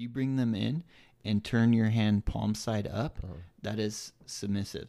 [0.00, 0.82] if you bring them in
[1.26, 3.36] and turn your hand palm side up, Oh.
[3.60, 4.88] that is submissive.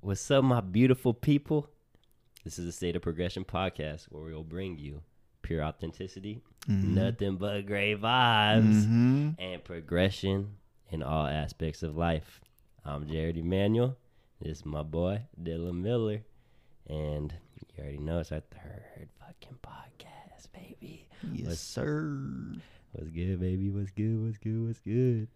[0.00, 1.68] What's up, my beautiful people?
[2.44, 5.02] This is the State of Progression podcast where we will bring you
[5.42, 9.30] pure authenticity, nothing but great vibes, Mm-hmm.
[9.38, 10.56] and progression
[10.90, 12.40] in all aspects of life.
[12.84, 13.96] I'm Jared Emanuel.
[14.40, 16.22] This is my boy, Dylan Miller.
[16.88, 17.34] And
[17.76, 21.06] you already know it's our third fucking podcast, baby.
[21.32, 22.18] Yes, What's- sir.
[22.92, 23.68] What's good, baby?
[23.68, 24.24] What's good?
[24.24, 24.66] What's good?
[24.66, 25.28] What's good?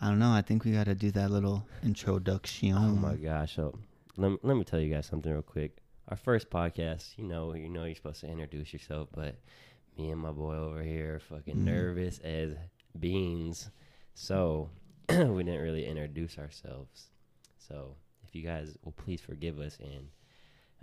[0.00, 0.30] I don't know.
[0.32, 2.72] I think we got to do that little introduction.
[2.72, 3.56] Oh my gosh!
[3.56, 3.78] So
[4.16, 5.76] let me, let me tell you guys something real quick.
[6.08, 9.36] Our first podcast, you know, you know, you're supposed to introduce yourself, but
[9.98, 11.64] me and my boy over here are fucking Mhm.
[11.64, 12.56] nervous as
[12.98, 13.70] beans,
[14.14, 14.70] so
[15.08, 17.10] we didn't really introduce ourselves.
[17.58, 20.08] So if you guys will please forgive us and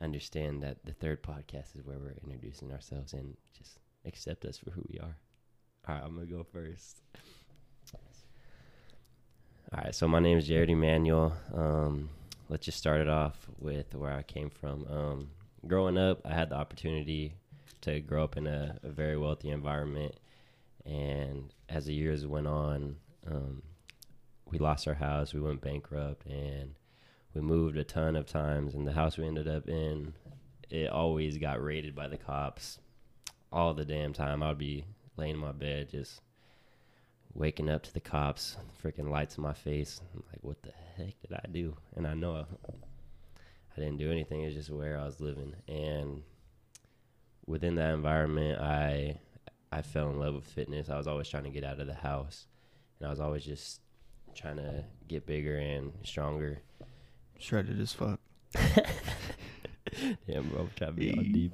[0.02, 4.72] understand that the third podcast is where we're introducing ourselves and just accept us for
[4.72, 5.16] who we are.
[5.88, 7.02] All right, I'm gonna go first.
[9.72, 11.34] All right, so my name is Jared Emanuel.
[11.54, 12.10] Um,
[12.54, 14.86] let's just start it off with where I came from.
[14.88, 15.30] Um,
[15.66, 17.34] growing up, I had the opportunity
[17.82, 20.14] to grow up in a, a very wealthy environment,
[20.86, 23.64] and as the years went on, um,
[24.52, 26.76] we lost our house, we went bankrupt, and
[27.34, 28.76] we moved a ton of times.
[28.76, 30.14] And the house we ended up in,
[30.70, 32.78] it always got raided by the cops
[33.52, 34.44] all the damn time.
[34.44, 34.86] I'd be
[35.18, 36.22] laying in my bed just
[37.36, 40.02] waking up to the cops, freaking lights in my face.
[40.14, 41.76] I'm like, what the heck did I do?
[41.96, 42.46] And I know I,
[43.76, 44.42] I didn't do anything.
[44.42, 45.56] It's just where I was living.
[45.68, 46.24] And
[47.46, 49.20] within that environment, I
[49.72, 50.90] I fell in love with fitness.
[50.90, 52.46] I was always trying to get out of the house,
[53.00, 53.82] and I was always just
[54.36, 56.60] trying to get bigger and stronger.
[57.40, 58.20] Shredded as fuck.
[60.28, 61.54] Damn, bro, I'm trying to be all deep.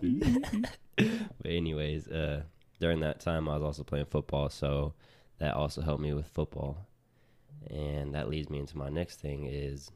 [1.42, 2.44] but anyways, uh,
[2.80, 4.94] during that time, I was also playing football, so
[5.40, 6.86] that also helped me with football.
[7.70, 9.92] And that leads me into my next thing is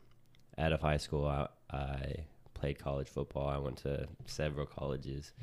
[0.57, 3.47] out of high school, I, I played college football.
[3.47, 5.33] I went to several colleges,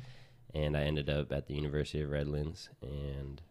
[0.53, 2.69] and I ended up at the University of Redlands.
[2.81, 3.41] And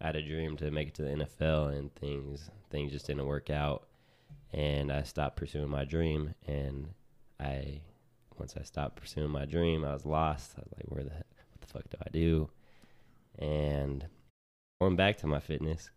[0.00, 3.26] I had a dream to make it to the NFL, and things things just didn't
[3.26, 3.86] work out.
[4.52, 6.88] And I stopped pursuing my dream, and
[7.40, 7.80] I
[8.38, 10.52] once I stopped pursuing my dream, I was lost.
[10.56, 12.50] I was like, where the what the fuck do I do?
[13.38, 14.06] And
[14.82, 15.90] going back to my fitness,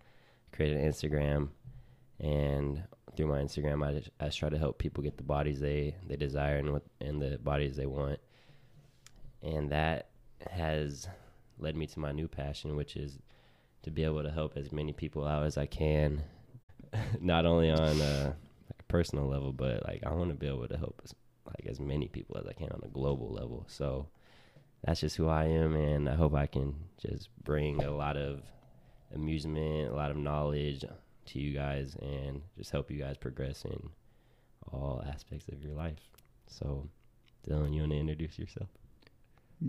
[0.52, 1.50] created an Instagram,
[2.20, 2.84] and
[3.18, 6.16] through my Instagram, I just, I try to help people get the bodies they they
[6.16, 8.20] desire and what and the bodies they want,
[9.42, 10.10] and that
[10.52, 11.08] has
[11.58, 13.18] led me to my new passion, which is
[13.82, 16.22] to be able to help as many people out as I can,
[17.20, 18.36] not only on a,
[18.70, 21.16] like a personal level, but like I want to be able to help as,
[21.48, 23.66] like as many people as I can on a global level.
[23.68, 24.10] So
[24.84, 28.44] that's just who I am, and I hope I can just bring a lot of
[29.16, 30.84] amusement, a lot of knowledge
[31.28, 33.90] to you guys, and just help you guys progress in
[34.72, 35.98] all aspects of your life.
[36.48, 36.88] So,
[37.48, 38.70] Dylan, you want to introduce yourself?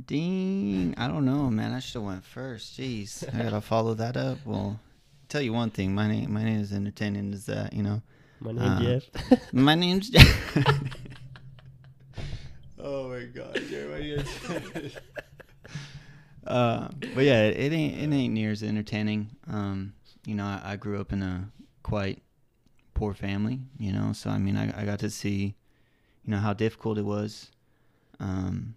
[0.06, 0.94] Ding.
[0.98, 1.72] I don't know, man.
[1.72, 2.78] I should have went first.
[2.78, 3.22] Jeez.
[3.34, 4.38] I gotta follow that up.
[4.44, 4.80] Well,
[5.28, 5.94] tell you one thing.
[5.94, 7.32] My name, my name is entertaining.
[7.32, 8.02] Is that you know?
[8.40, 9.04] My name's Uh, Jeff.
[9.52, 10.10] My name's.
[12.78, 14.22] oh my god, Jeremy.
[16.46, 19.30] Uh, but yeah, it ain't it ain't near as entertaining.
[19.48, 21.50] Um, you know, I, I grew up in a
[21.82, 22.22] quite
[22.94, 23.60] poor family.
[23.78, 25.54] You know, so I mean, I I got to see,
[26.24, 27.50] you know, how difficult it was.
[28.20, 28.74] Um,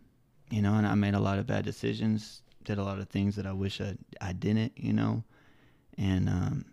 [0.50, 2.42] you know, and I made a lot of bad decisions.
[2.64, 4.74] Did a lot of things that I wish I I didn't.
[4.76, 5.24] You know,
[5.98, 6.66] and um,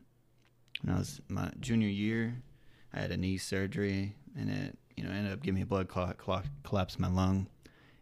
[0.82, 2.36] when I was my junior year,
[2.92, 5.88] I had a knee surgery, and it you know ended up giving me a blood
[5.88, 7.46] clot, clot collapsed my lung,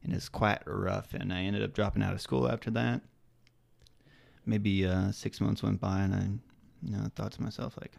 [0.04, 1.14] and it's quite rough.
[1.14, 3.02] And I ended up dropping out of school after that.
[4.46, 6.28] Maybe uh, six months went by, and I
[6.82, 7.92] you know thought to myself like,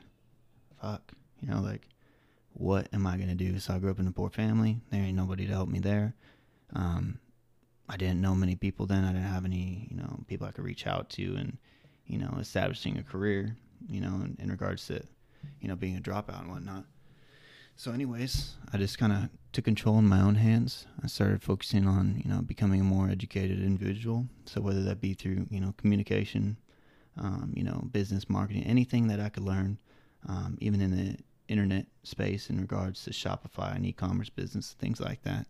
[0.80, 1.12] "Fuck,"
[1.42, 1.88] you know, like,
[2.54, 3.60] what am I gonna do?
[3.60, 4.80] So I grew up in a poor family.
[4.92, 6.14] There ain't nobody to help me there.
[6.74, 7.20] Um,
[7.90, 9.04] I didn't know many people then.
[9.04, 11.58] I didn't have any you know people I could reach out to, and
[12.06, 13.58] you know establishing a career.
[13.90, 15.04] You know, in, in regards to
[15.60, 16.86] you know, being a dropout and whatnot.
[17.78, 20.86] So, anyways, I just kind of took control in my own hands.
[21.04, 24.28] I started focusing on, you know, becoming a more educated individual.
[24.46, 26.58] So, whether that be through, you know, communication,
[27.18, 29.78] um, you know, business marketing, anything that I could learn,
[30.28, 31.18] um, even in the
[31.50, 35.46] internet space in regards to Shopify and e commerce business, things like that.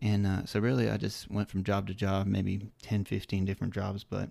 [0.00, 3.72] And uh, so really, I just went from job to job, maybe 10, 15 different
[3.72, 4.02] jobs.
[4.02, 4.30] But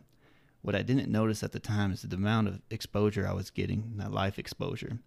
[0.63, 3.93] what I didn't notice at the time is the amount of exposure I was getting,
[3.95, 4.99] that life exposure.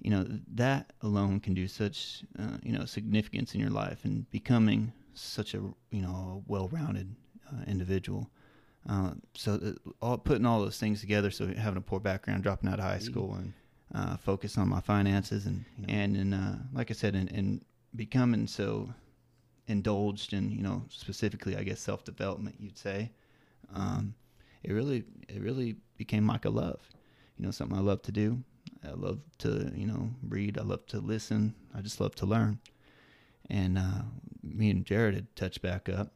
[0.00, 4.30] You know, that alone can do such, uh, you know, significance in your life and
[4.30, 5.58] becoming such a,
[5.90, 7.14] you know, well-rounded
[7.50, 8.30] uh, individual.
[8.88, 12.78] Uh, so all, putting all those things together, so having a poor background, dropping out
[12.78, 13.52] of high school, and
[13.94, 17.28] uh, focus on my finances, and you know, and in, uh, like I said, in,
[17.28, 17.64] in
[17.96, 18.92] becoming so
[19.66, 23.10] indulged in, you know, specifically, I guess, self development, you'd say.
[23.74, 24.14] Um,
[24.62, 26.80] it really, it really became like a love.
[27.38, 28.42] You know, something I love to do.
[28.86, 30.58] I love to, you know, read.
[30.58, 31.54] I love to listen.
[31.74, 32.60] I just love to learn.
[33.50, 34.02] And uh,
[34.42, 36.12] me and Jared had touched back up.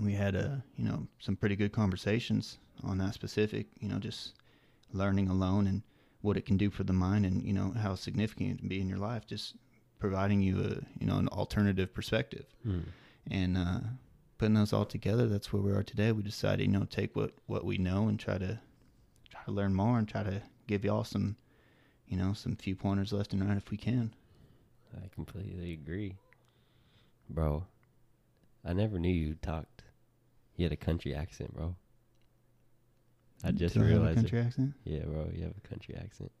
[0.00, 3.66] We had a, you know, some pretty good conversations on that specific.
[3.78, 4.34] You know, just
[4.92, 5.82] learning alone and
[6.22, 8.80] what it can do for the mind, and you know how significant it can be
[8.80, 9.26] in your life.
[9.26, 9.54] Just
[9.98, 12.44] providing you a, you know, an alternative perspective.
[12.66, 12.84] Mm.
[13.30, 13.80] And uh,
[14.38, 16.12] putting those all together, that's where we are today.
[16.12, 18.58] We decided, you know, take what what we know and try to
[19.30, 21.36] try to learn more and try to give y'all some,
[22.08, 24.12] you know, some few pointers left and right if we can.
[24.96, 26.16] I completely agree,
[27.28, 27.64] bro.
[28.64, 29.82] I never knew you talked.
[30.56, 31.76] You had a country accent, bro.
[33.44, 34.02] I just Do realized.
[34.02, 34.46] I have a country it.
[34.46, 34.72] accent?
[34.84, 35.28] Yeah, bro.
[35.34, 36.32] You have a country accent.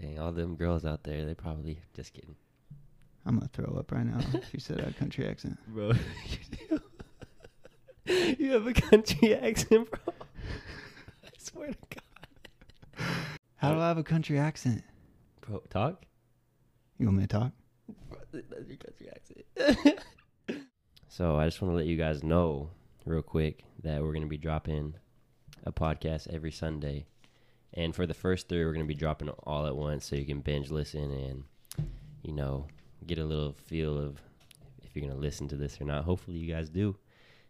[0.00, 2.36] Dang, all them girls out there, they probably just kidding.
[3.26, 5.92] I'm gonna throw up right now if you said a country accent, bro.
[8.06, 10.14] you have a country accent, bro.
[11.24, 12.02] I swear to God.
[13.58, 14.82] How do I have a country accent?
[15.40, 16.04] Bro, talk.
[16.98, 17.52] You want me to talk?
[18.32, 20.00] That's your country accent.
[21.08, 22.70] so I just want to let you guys know
[23.04, 24.94] real quick that we're gonna be dropping
[25.64, 27.06] a podcast every Sunday.
[27.74, 30.24] And for the first three, we're going to be dropping all at once so you
[30.24, 31.44] can binge listen and,
[32.22, 32.66] you know,
[33.06, 34.20] get a little feel of
[34.82, 36.04] if you're going to listen to this or not.
[36.04, 36.96] Hopefully, you guys do.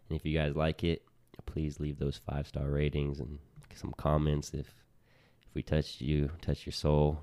[0.09, 1.03] And if you guys like it,
[1.45, 3.39] please leave those five star ratings and
[3.75, 4.73] some comments if
[5.49, 7.19] if we touched you, touch your soul.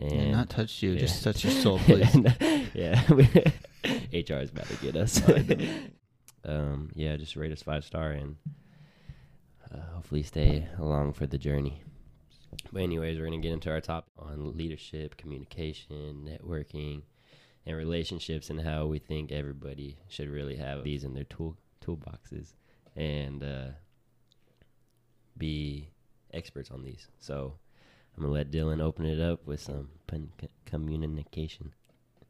[0.00, 1.00] And yeah, not touch you, yeah.
[1.00, 2.14] just touch your soul, please.
[2.74, 3.02] yeah,
[4.12, 5.20] HR is about to get us.
[6.44, 8.36] um, yeah, just rate us five star and
[9.74, 11.82] uh, hopefully stay along for the journey.
[12.72, 17.02] But anyways, we're gonna get into our topic on leadership, communication, networking,
[17.66, 22.52] and relationships, and how we think everybody should really have these in their tool toolboxes
[22.96, 23.68] and uh,
[25.36, 25.90] be
[26.32, 27.08] experts on these.
[27.18, 27.54] So
[28.16, 29.88] I'm gonna let Dylan open it up with some
[30.66, 31.72] communication.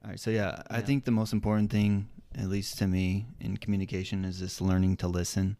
[0.05, 0.21] All right.
[0.21, 4.25] So yeah, yeah, I think the most important thing, at least to me, in communication
[4.25, 5.57] is this learning to listen.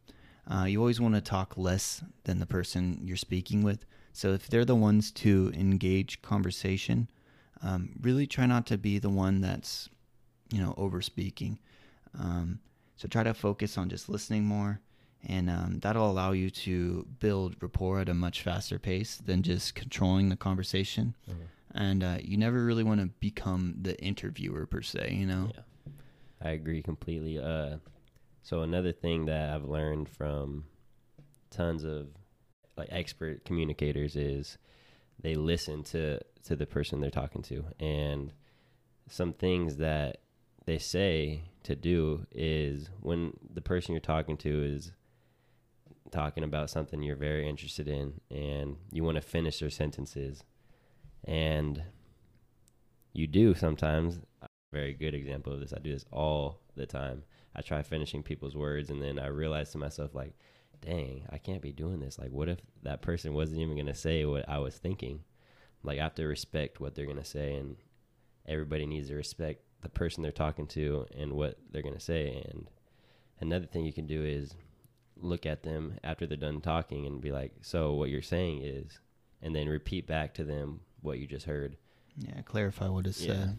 [0.51, 3.85] Uh, you always want to talk less than the person you're speaking with.
[4.13, 7.09] So if they're the ones to engage conversation,
[7.63, 9.89] um, really try not to be the one that's,
[10.51, 11.59] you know, over speaking.
[12.19, 12.61] Um,
[12.97, 14.81] so try to focus on just listening more,
[15.27, 19.75] and um, that'll allow you to build rapport at a much faster pace than just
[19.75, 21.17] controlling the conversation.
[21.29, 21.43] Mm-hmm.
[21.73, 25.51] And uh, you never really want to become the interviewer per se, you know.
[25.55, 25.93] Yeah,
[26.43, 27.39] I agree completely.
[27.39, 27.77] Uh,
[28.43, 30.65] so another thing that I've learned from
[31.51, 32.09] tons of
[32.77, 34.59] like expert communicators is
[35.21, 38.33] they listen to to the person they're talking to and
[39.09, 40.19] some things that
[40.65, 44.93] they say to do is when the person you're talking to is
[46.11, 50.45] talking about something you're very interested in and you want to finish their sentences
[51.25, 51.83] and
[53.13, 54.21] you do sometimes
[54.73, 57.23] very good example of this i do this all the time
[57.57, 60.35] i try finishing people's words and then i realize to myself like
[60.81, 62.19] dang, I can't be doing this.
[62.19, 65.21] Like, what if that person wasn't even going to say what I was thinking?
[65.83, 67.77] Like, I have to respect what they're going to say, and
[68.47, 72.45] everybody needs to respect the person they're talking to and what they're going to say.
[72.51, 72.69] And
[73.41, 74.55] another thing you can do is
[75.23, 78.99] look at them after they're done talking and be like, so what you're saying is,
[79.43, 81.77] and then repeat back to them what you just heard.
[82.17, 83.35] Yeah, clarify what is yeah.
[83.35, 83.59] said.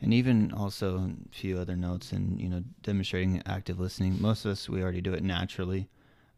[0.00, 4.20] And even also a few other notes and, you know, demonstrating active listening.
[4.20, 5.88] Most of us, we already do it naturally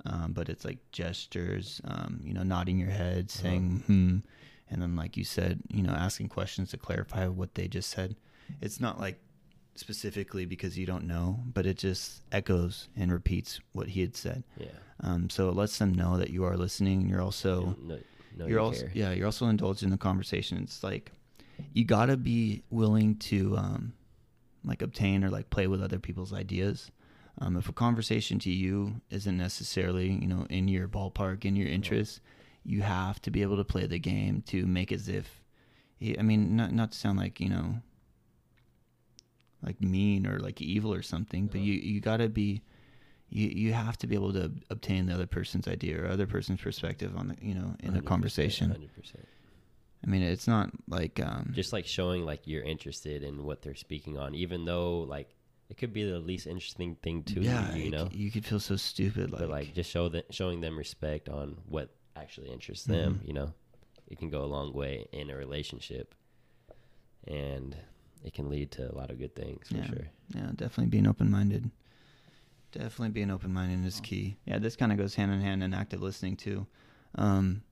[0.05, 3.43] um, but it's like gestures, um, you know, nodding your head, uh-huh.
[3.43, 4.19] saying hmm,
[4.71, 8.17] and then like you said, you know, asking questions to clarify what they just said.
[8.61, 9.21] It's not like
[9.79, 14.45] specifically because you don't know, but it just echoes and repeats what he had said.
[14.57, 14.67] Yeah.
[15.01, 17.99] Um, so it lets them know that you are listening, and you're also no,
[18.37, 18.91] no, you're also care.
[18.95, 20.59] yeah you're also indulged in the conversation.
[20.63, 21.13] It's like
[21.73, 23.93] you gotta be willing to um,
[24.65, 26.91] like obtain or like play with other people's ideas.
[27.41, 31.69] Um, if a conversation to you isn't necessarily, you know, in your ballpark, in your
[31.69, 32.21] interest,
[32.65, 35.41] you have to be able to play the game to make as if,
[36.19, 37.77] I mean, not not to sound like you know,
[39.63, 41.65] like mean or like evil or something, but Uh-huh.
[41.65, 42.63] you you got to be
[43.31, 46.61] you you have to be able to obtain the other person's idea or other person's
[46.61, 48.71] perspective on the you know in a 100%, conversation.
[48.71, 49.27] 100%.
[50.05, 53.75] I mean, it's not like um Just like showing like you're interested in what they're
[53.75, 55.35] speaking on, even though like
[55.69, 58.09] it could be the least interesting thing to yeah, you, you know.
[58.13, 61.59] you could feel so stupid like, but like just show that showing them respect on
[61.69, 63.27] what actually interests them Mhm.
[63.29, 63.53] you know
[64.07, 66.15] it can go a long way in a relationship
[67.27, 67.77] and
[68.25, 69.87] it can lead to a lot of good things for Yeah.
[69.87, 71.71] sure Yeah, definitely being open minded.
[72.73, 73.87] Definitely being open minded Oh.
[73.87, 74.37] is key.
[74.45, 76.67] Yeah, this kind of goes hand in hand in active listening too.
[77.15, 77.63] Um,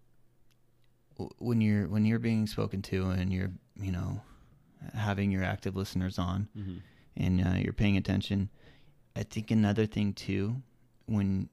[1.39, 3.51] when you're when you're being spoken to and you're
[3.81, 4.21] you know
[4.95, 6.77] having your active listeners on mm-hmm.
[7.17, 8.51] and uh, you're paying attention,
[9.15, 10.63] I think another thing too
[11.07, 11.49] when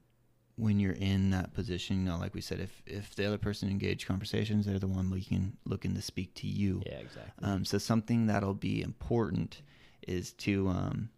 [0.56, 3.68] when you're in that position, you know, like we said, if if the other person
[3.68, 6.82] engaged conversations, they're the one looking looking to speak to you.
[6.86, 9.62] yeah exactly Um, so something that'll be important
[10.06, 11.08] is to um,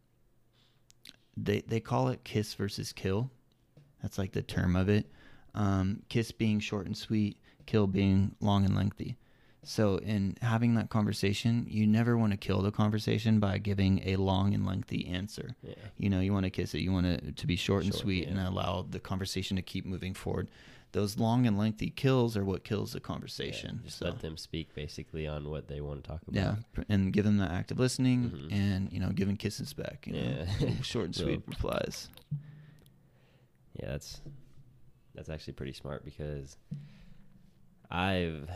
[1.37, 3.31] they they call it kiss versus kill.
[4.03, 5.07] That's like the term of it.
[5.55, 9.17] Um, kiss being short and sweet, kill being long and lengthy.
[9.69, 14.15] So in having that conversation, you never want to kill the conversation by giving a
[14.15, 15.57] long and lengthy answer.
[15.65, 16.83] yeah You know, you want to kiss it.
[16.83, 19.85] You want it to be short, and Short, sweet, and allow the conversation to keep
[19.85, 20.49] moving forward.
[20.93, 23.81] Those long and lengthy kills are what kills the conversation.
[23.83, 24.05] Yeah, just so.
[24.05, 26.35] let them speak basically on what they want to talk about
[26.77, 28.53] Yeah, and give them the active listening, Mhm.
[28.53, 30.07] and you know, giving kisses back.
[30.07, 30.81] You know, Yeah.
[30.83, 32.09] short and sweet replies.
[33.81, 34.21] yeah that's
[35.17, 36.57] that's actually pretty smart because
[37.91, 38.49] i've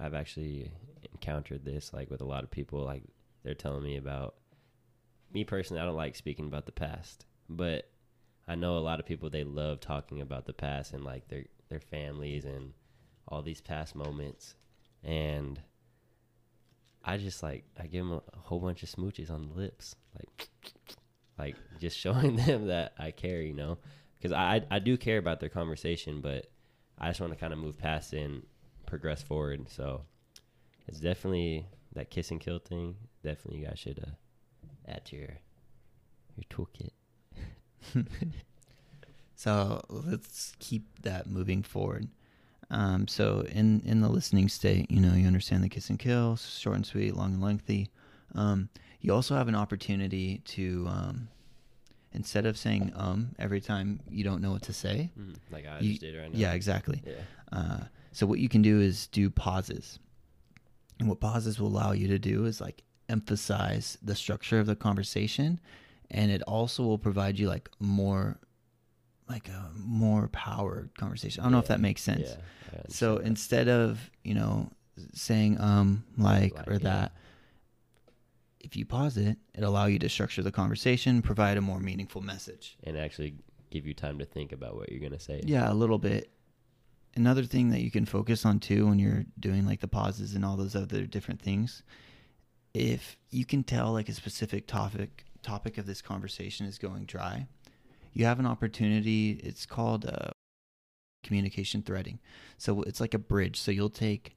[0.00, 0.70] i've actually
[1.12, 3.02] encountered this like with a lot of people like
[3.42, 4.34] they're telling me about
[5.32, 7.90] me personally i don't like speaking about the past but
[8.48, 11.44] i know a lot of people they love talking about the past and like their
[11.68, 12.72] their families and
[13.28, 14.54] all these past moments
[15.04, 15.60] and
[17.04, 20.48] i just like i give them a, whole bunch of smooches on the lips like
[21.38, 23.78] like just showing them that i care you know?
[24.20, 26.46] Because I I do care about their conversation, but
[26.98, 28.42] I just want to kind of move past it and
[28.90, 29.68] progress forward.
[29.70, 30.02] So
[30.88, 32.96] it's definitely that kiss and kill thing.
[33.24, 34.10] Definitely, you guys should uh,
[34.88, 35.38] add to your
[36.36, 36.90] your toolkit.
[39.34, 42.08] So let's keep that moving forward.
[42.70, 46.36] Um, so in in the listening state, you know, you understand the kiss and kill,
[46.36, 47.88] short and sweet, long and lengthy.
[48.34, 48.68] Um,
[49.00, 51.28] you also have an opportunity to um,
[52.12, 55.10] instead of saying um every time you don't know what to say.
[55.50, 56.38] Like I You- just did right now.
[56.38, 57.02] Yeah, exactly.
[57.06, 57.12] Yeah.
[57.50, 57.80] Uh,
[58.12, 59.98] so what you can do is do pauses,
[60.98, 64.76] and what pauses will allow you to do is like emphasize the structure of the
[64.76, 65.60] conversation,
[66.10, 68.38] and it also will provide you like more,
[69.28, 71.40] like a more powered conversation.
[71.40, 72.36] I don't know if that makes sense.
[72.72, 72.82] Yeah.
[72.88, 73.26] So that.
[73.26, 74.70] instead of you know
[75.14, 76.78] saying um like, Like, or yeah.
[76.80, 77.12] that,
[78.60, 82.20] if you pause it, it allow you to structure the conversation, provide a more meaningful
[82.20, 82.76] message.
[82.84, 83.34] and actually
[83.70, 85.40] give you time to think about what you're gonna say.
[85.44, 86.30] Yeah, a little bit.
[87.16, 90.44] Another thing that you can focus on too when you're doing like the pauses and
[90.44, 91.82] all those other different things,
[92.72, 97.46] if you can tell like a specific topic topic of this conversation is going dry,
[98.12, 99.40] you have an opportunity.
[99.42, 100.30] It's called uh,
[101.24, 102.18] communication threading.
[102.58, 103.60] So it's like a bridge.
[103.60, 104.36] So you'll take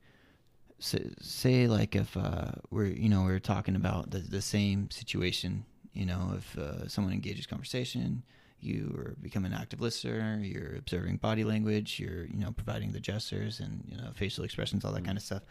[0.79, 5.65] say, like if uh, we're you know we're talking about the the same situation.
[5.93, 8.23] You know, if uh, someone engages conversation,
[8.63, 10.39] you are become an active listener.
[10.41, 11.99] You're observing body language.
[11.99, 15.05] You're you know providing the gestures and you know facial expressions, all that Mhm.
[15.05, 15.43] kind of stuff.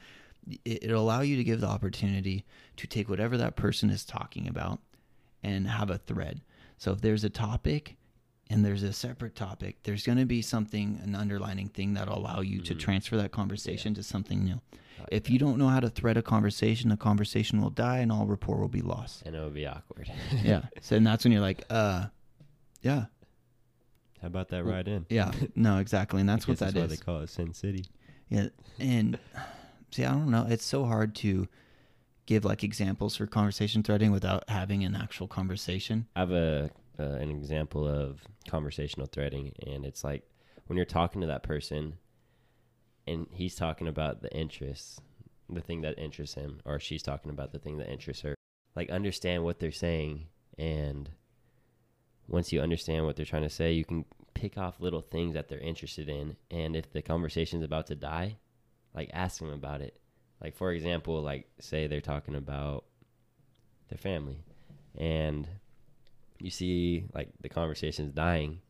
[0.65, 2.45] It, it'll allow you to give the opportunity
[2.77, 4.81] to take whatever that person is talking about
[5.43, 6.41] and have a thread.
[6.79, 7.97] So if there's a topic
[8.51, 12.41] and there's a separate topic, there's going to be something, an underlining thing that'll allow
[12.41, 12.79] you to Mhm.
[12.81, 14.61] transfer that conversation to something new.
[14.99, 15.31] Like If that.
[15.33, 18.59] you don't know how to thread a conversation, the conversation will die and all rapport
[18.59, 19.23] will be lost.
[19.25, 20.11] and it will be awkward.
[20.43, 20.63] yeah.
[20.81, 22.07] So and that's when you're like, uh,
[22.83, 23.07] yeah,
[24.21, 25.07] How about that Well, right in?
[25.09, 26.91] yeah, no, exactly, and that's what that why is.
[26.91, 27.85] they call it Sin City.
[28.29, 28.49] Yeah,
[28.79, 29.19] and
[29.91, 30.47] see, I don't know.
[30.49, 31.49] It's so hard to
[32.27, 36.07] give like examples for conversation threading without having an actual conversation.
[36.17, 40.23] I have a uh, an example of conversational threading, and it's like
[40.67, 41.95] when you're talking to that person,
[43.07, 45.01] and he's talking about the interests,
[45.51, 48.35] the thing that interests him, or she's talking about the thing that interests her.
[48.77, 50.27] Like understand what they're saying,
[50.59, 51.11] and
[52.29, 55.49] once you understand what they're trying to say, you can pick off little things that
[55.49, 58.37] they're interested in, and if the conversation's about to die,
[58.95, 60.01] like ask them about it.
[60.43, 62.85] Like for example, like say they're talking about
[63.89, 64.45] their family,
[64.99, 65.49] and
[66.39, 68.61] you see like the conversation's dying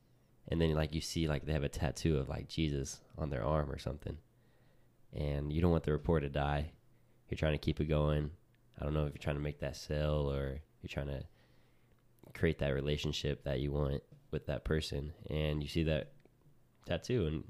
[0.48, 3.44] and then like you see like they have a tattoo of like Jesus on their
[3.44, 4.18] arm or something.
[5.14, 6.72] And you don't want the rapport to die.
[7.28, 8.30] You're trying to keep it going.
[8.78, 11.22] I don't know if you're trying to make that sell or you're trying to
[12.34, 16.12] create that relationship that you want with that person, and you see that
[16.86, 17.44] tattoo and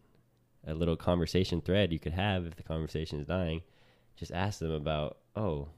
[0.67, 3.63] a little conversation thread you could have if the conversation is dying.
[4.17, 5.69] Just ask them about, oh,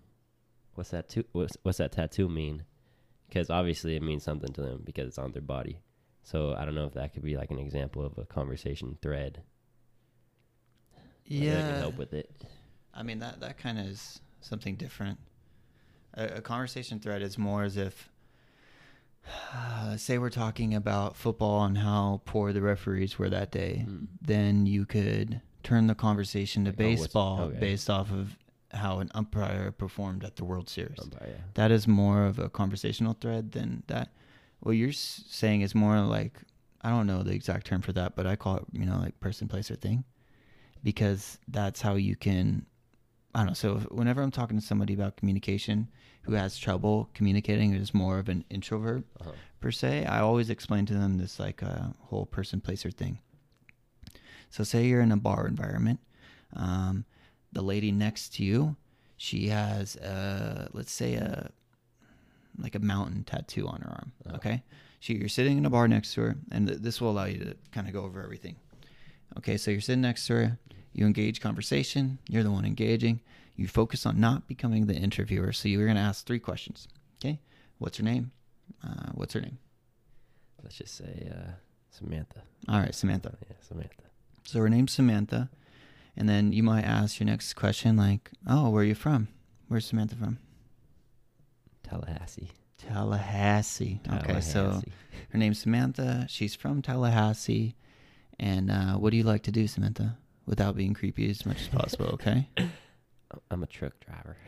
[0.74, 1.08] what's that?
[1.10, 2.64] To- what's what's that tattoo mean?
[3.28, 5.80] Because obviously it means something to them because it's on their body.
[6.22, 9.42] So I don't know if that could be like an example of a conversation thread.
[11.28, 11.78] Whether that can Yeah.
[11.78, 12.30] help with it.
[12.92, 15.18] I mean that that kind of is something different.
[16.14, 18.08] A, a conversation thread is more as if,
[19.96, 23.84] say, we're talking about football and how poor the referees were that day.
[23.88, 24.06] Mm.
[24.20, 27.58] Then you could turn the conversation to Like, oh, baseball okay.
[27.58, 28.36] based off of
[28.74, 30.98] how an umpire performed at the World Series.
[31.00, 31.44] Umpire, yeah.
[31.54, 34.10] That is more of a conversational thread than that.
[34.60, 36.40] What you're saying is more like
[36.82, 39.18] I don't know the exact term for that, but I call it you know like
[39.20, 40.04] person, place, or thing,
[40.82, 42.66] because that's how you can.
[43.34, 43.54] I don't know.
[43.54, 45.88] So whenever I'm talking to somebody about communication
[46.22, 49.32] who has trouble communicating, is more of an introvert Uh-huh.
[49.60, 53.18] per se, I always explain to them this like a whole person, place, or thing.
[54.50, 55.98] So say you're in a bar environment,
[56.54, 57.04] um,
[57.52, 58.76] the lady next to you,
[59.16, 61.50] she has a let's say a
[62.58, 64.12] like a mountain tattoo on her arm.
[64.28, 64.36] Oh.
[64.36, 64.62] Okay,
[65.00, 67.38] she you're sitting in a bar next to her, and th- this will allow you
[67.38, 68.56] to kind of go over everything.
[69.38, 70.58] Okay, so you're sitting next to her.
[70.94, 72.18] You engage conversation.
[72.28, 73.20] You're the one engaging.
[73.56, 75.52] You focus on not becoming the interviewer.
[75.52, 76.88] So you're going to ask three questions.
[77.20, 77.40] Okay,
[77.78, 78.30] what's her name?
[78.82, 79.58] Uh, what's her name?
[80.62, 81.52] Let's just say uh,
[81.90, 82.42] Samantha.
[82.68, 83.36] All right, Samantha.
[83.46, 84.04] Yeah, Samantha.
[84.44, 85.50] So her name's Samantha.
[86.16, 89.28] And then you might ask your next question, like, oh, where are you from?
[89.68, 90.38] Where's Samantha from?
[91.82, 92.52] Tallahassee.
[92.78, 94.00] Tallahassee.
[94.10, 94.80] Okay, so
[95.30, 96.26] her name's Samantha.
[96.28, 97.74] She's from Tallahassee.
[98.38, 100.16] And uh, what do you like to do, Samantha?
[100.46, 102.48] Without being creepy as much as possible, okay?
[103.50, 104.36] I'm a truck driver.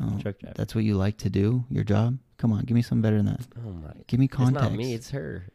[0.00, 0.54] Oh, truck driver.
[0.56, 1.64] that's what you like to do?
[1.70, 2.18] Your job?
[2.36, 3.46] Come on, give me something better than that.
[3.64, 3.92] Oh my!
[4.08, 4.64] Give me context.
[4.64, 4.94] It's not me.
[4.94, 5.46] It's her.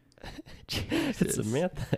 [0.69, 1.35] it's.
[1.35, 1.97] Samantha.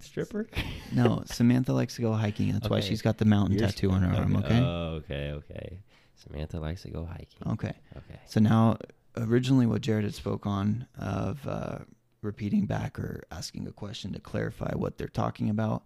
[0.00, 0.46] Stripper.
[0.92, 2.52] no, Samantha likes to go hiking.
[2.52, 4.60] That's why she's got the mountain You're- tattoo on her arm, okay?
[4.60, 5.78] Oh, okay, okay.
[6.14, 7.52] Samantha likes to go hiking.
[7.52, 7.74] okay.
[7.96, 8.20] Okay.
[8.26, 8.78] So now,
[9.16, 11.78] originally, what Jared had spoke on of uh,
[12.24, 15.82] repeating back or asking a question to clarify what they're talking about.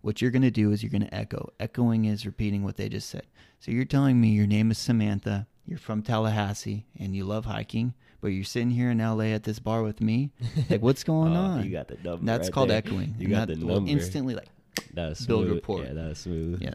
[0.00, 1.52] What you're going to do is you're going to echo.
[1.60, 3.26] Echoing is repeating what they just said.
[3.60, 7.94] So you're telling me your name is Samantha, you're from Tallahassee, and you love hiking,
[8.20, 10.32] but you're sitting here in LA at this bar with me.
[10.68, 11.64] Like, what's going Oh, on?
[11.64, 12.24] You got the number.
[12.26, 12.78] That's right called there.
[12.78, 13.14] echoing.
[13.18, 13.88] You and got that the number.
[13.90, 14.48] instantly like
[14.94, 15.54] That was build smooth.
[15.58, 15.84] rapport.
[15.84, 16.60] Yeah, that was smooth.
[16.60, 16.74] yeah.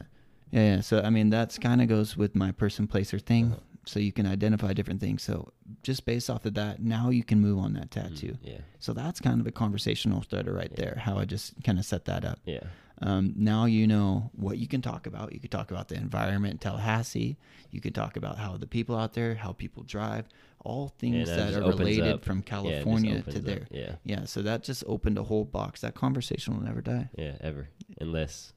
[0.52, 0.82] Yeah, yeah.
[0.82, 3.48] So I mean, that's kind of goes with my person, place, or thing.
[3.48, 3.60] Uh-huh.
[3.88, 5.24] So you can identify different things.
[5.24, 5.52] So
[5.84, 8.38] just based off of that, now you can move on that Mm, tattoo.
[8.44, 8.60] Yeah.
[8.80, 10.78] So that's kind of a conversational starter right Yeah.
[10.86, 11.02] there.
[11.04, 12.40] How I just kind of set that up.
[12.46, 12.64] Yeah.
[13.00, 15.32] Um, now you know what you can talk about.
[15.32, 17.38] You could talk about the environment in Tallahassee.
[17.70, 20.26] You could talk about how the people out there, how people drive,
[20.66, 22.26] all things that that are related up.
[22.26, 23.44] from Yeah, California to opens up.
[23.44, 23.68] there.
[23.70, 23.96] Yeah.
[24.04, 25.82] Yeah, so that just opened a whole box.
[25.82, 27.10] That conversation will never die.
[27.16, 27.36] Yeah.
[27.40, 27.70] Ever,
[28.02, 28.54] unless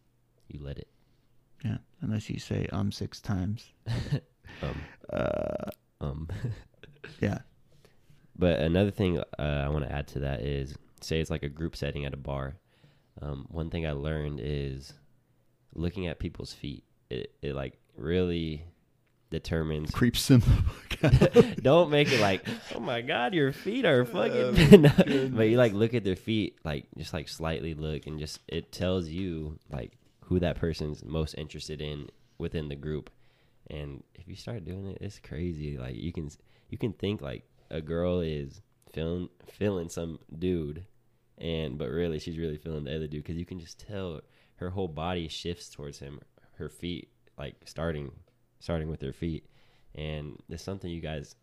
[0.48, 0.88] you let it.
[1.62, 3.66] Yeah, unless you say um six times.
[4.62, 4.76] Um.
[5.12, 5.70] Uh,
[6.00, 6.28] Um.
[7.20, 7.38] yeah.
[8.38, 11.48] But another thing uh, I want to add to that is, say it's like a
[11.48, 12.56] group setting at a bar.
[13.20, 14.94] Um, one thing I learned is
[15.74, 16.84] looking at people's feet.
[17.10, 18.64] It, it like really
[19.30, 19.90] determines.
[19.90, 20.42] Creeps them.
[21.62, 22.44] Don't make it like,
[22.74, 24.86] oh my god, your feet are fucking.
[24.86, 28.40] Oh, but you like look at their feet, like just like slightly look, and just
[28.48, 29.92] it tells you like
[30.24, 33.10] who that person's most interested in within the group.
[33.70, 35.78] And if you start doing it, it's crazy.
[35.78, 36.30] Like you can
[36.68, 38.60] you can think like a girl is
[38.92, 40.84] feeling feeling some dude,
[41.38, 44.20] and but really she's really feeling the other dude because you can just tell
[44.56, 46.20] her whole body shifts towards him.
[46.54, 48.10] Her feet like starting
[48.58, 49.46] starting with her feet,
[49.94, 51.36] and it's something you guys.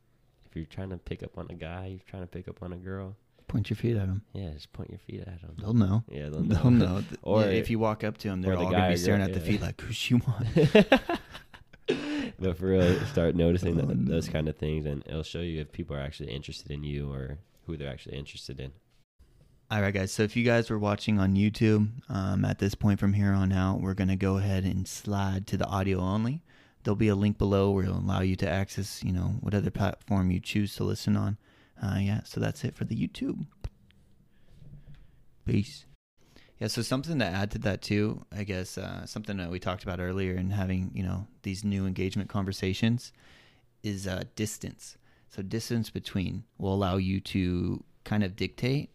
[0.46, 2.74] If you're trying to pick up on a guy, you're trying to pick up on
[2.74, 3.16] a girl.
[3.48, 4.24] Point your feet at them.
[4.34, 5.56] Yeah, just point your feet at them.
[5.58, 6.04] They'll know.
[6.10, 7.04] Yeah, they'll They'll know.
[7.22, 9.30] Or- or if you walk up to them, they're the all gonna be staring girl,
[9.30, 9.52] at the yeah.
[9.58, 10.48] feet like, "Who she want?"
[12.40, 14.12] but for real, start noticing Oh, th- no.
[14.12, 17.12] those kind of things, and it'll show you if people are actually interested in you
[17.12, 18.72] or who they're actually interested in.
[19.70, 20.14] All right, guys.
[20.14, 23.52] So if you guys were watching on YouTube, um, at this point from here on
[23.52, 26.42] out, we're gonna go ahead and slide to the audio only.
[26.84, 29.70] There'll be a link below where it'll allow you to access, you know, what other
[29.72, 31.38] platform you choose to listen on.
[31.84, 32.22] Uh, yeah.
[32.24, 33.46] So that's it for the YouTube.
[35.46, 35.86] Peace.
[36.60, 36.68] Yeah.
[36.68, 40.00] So something to add to that too, I guess, uh, something that we talked about
[40.00, 43.12] earlier in having, you know, these new engagement conversations
[43.84, 44.98] is uh, distance.
[45.30, 48.90] So distance between will allow you to kind of dictate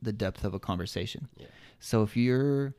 [0.00, 1.28] the depth of a conversation.
[1.36, 1.46] Yeah.
[1.78, 2.74] So if you're,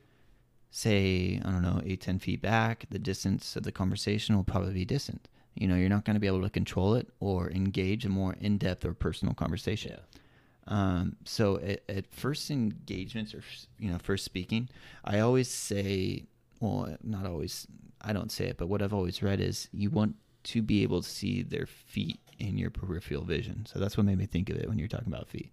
[0.70, 4.74] say, I don't know, eight, ten feet back, the distance of the conversation will probably
[4.74, 5.28] be distant.
[5.54, 8.34] you know, you're not going to be able to control it or engage a more
[8.40, 9.92] in depth or personal conversation.
[9.92, 10.20] Yeah.
[10.66, 13.42] Um, so at, at first engagements or
[13.78, 14.68] you know first speaking,
[15.04, 16.24] I always say,
[16.60, 17.66] well, not always.
[18.06, 21.00] I don't say it, but what I've always read is you want to be able
[21.00, 23.64] to see their feet in your peripheral vision.
[23.66, 25.52] So that's what made me think of it when you're talking about feet.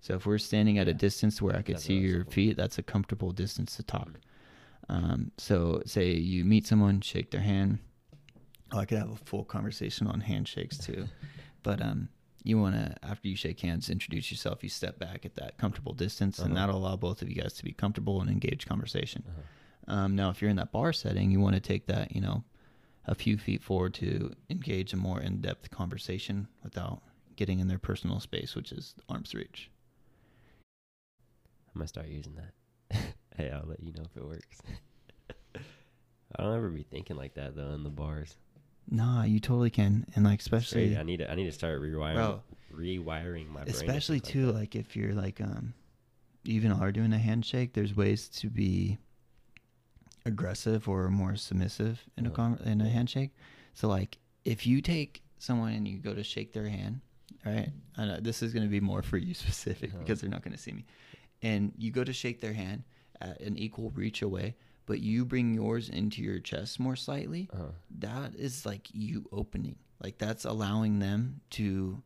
[0.00, 2.78] So if we're standing at a distance where I could That's see your feet, that's
[2.78, 4.20] a comfortable distance to talk.
[4.88, 7.78] Um, so say you meet someone, shake their hand.
[8.72, 11.06] Oh, I could have a full conversation on handshakes too,
[11.62, 12.08] but um,
[12.44, 14.62] you want to after you shake hands, introduce yourself.
[14.62, 16.66] You step back at that comfortable distance, and Uh-huh.
[16.66, 19.24] that'll allow both of you guys to be comfortable and engage conversation.
[19.26, 19.40] Uh-huh.
[19.96, 22.44] Um, now, if you're in that bar setting, you want to take that, you know,
[23.06, 27.02] a few feet forward to engage a more in-depth conversation without
[27.36, 29.70] getting in their personal space, which is arm's reach.
[31.74, 33.04] I'm gonna start using that.
[33.36, 34.58] hey, I'll let you know if it works.
[36.36, 38.36] I don't ever be thinking like that though in the bars.
[38.90, 40.96] Nah, you totally can, and like especially.
[40.96, 42.42] I need to I need to start rewiring Bro.
[42.74, 43.74] rewiring my brain.
[43.74, 44.54] especially too, that.
[44.54, 45.74] like if you're like um,
[46.44, 48.98] even are doing a handshake, there's ways to be
[50.26, 53.30] aggressive or more submissive in a con- in a handshake.
[53.74, 57.00] So like if you take someone and you go to shake their hand,
[57.44, 57.68] right?
[57.96, 59.98] I know this is going to be more for you specific Uh-huh.
[60.00, 60.84] because they're not going to see me.
[61.42, 62.84] And you go to shake their hand
[63.20, 67.48] at an equal reach away, but you bring yours into your chest more slightly.
[67.52, 67.72] Uh-huh.
[67.98, 69.76] That is like you opening.
[70.02, 72.02] Like that's allowing them to